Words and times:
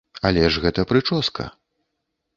Але 0.29 0.45
ж 0.55 0.63
гэта 0.63 0.87
прычоска. 0.93 1.49